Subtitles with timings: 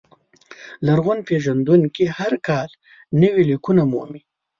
[0.85, 2.69] لرغون پېژندونکي هر کال
[3.21, 4.21] نوي لیکونه مومي.